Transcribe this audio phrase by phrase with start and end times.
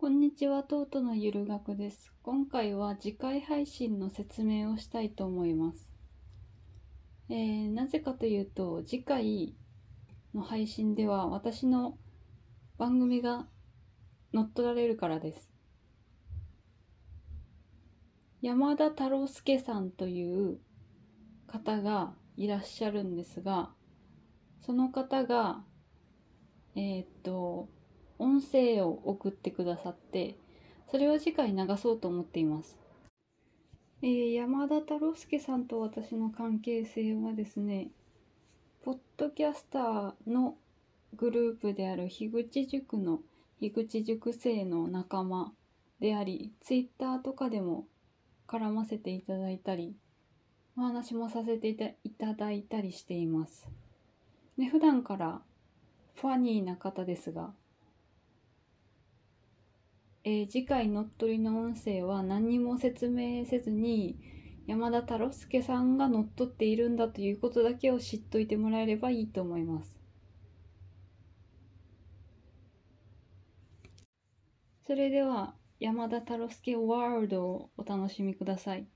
[0.00, 2.10] こんにちは、トートのゆる学です。
[2.22, 5.90] 今回は次回配信の説明をしたいと思います。
[7.28, 9.54] えーなぜかというと、次回
[10.32, 11.98] の配信では私の
[12.78, 13.46] 番組が
[14.32, 15.50] 乗っ取られるからです。
[18.40, 20.60] 山田太郎介さんという
[21.46, 23.68] 方がいらっしゃるんですが、
[24.62, 25.62] その方が、
[26.74, 27.49] えーっと、
[28.40, 30.34] 音声を送ってくださって、
[30.90, 32.78] それを次回流そうと思っています。
[34.00, 37.90] えー山田太郎介さんと私の関係性はですね、
[38.82, 40.56] ポッドキャスターの
[41.16, 43.20] グループである樋口塾の
[43.60, 45.52] 樋口塾生の仲間
[46.00, 47.84] であり、ツイッターとかでも
[48.48, 49.94] 絡ませていただいたり、
[50.78, 53.68] お話もさせていたいただいたりしています。
[54.56, 55.42] で普段から
[56.14, 57.52] ファニーな方ですが、
[60.24, 64.18] えー次回乗っ取りの音声は何にも説明せずに
[64.66, 69.94] 山田太郎介さんが乗っ取っているんだということだけを知っといてもらえればいいと思います。
[74.86, 78.86] それでは山田太郎介ワールドをお楽しみください。